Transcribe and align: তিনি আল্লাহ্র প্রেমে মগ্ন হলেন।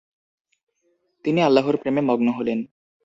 তিনি 1.25 1.39
আল্লাহ্র 1.41 1.75
প্রেমে 1.77 2.01
মগ্ন 2.01 2.27
হলেন। 2.31 2.59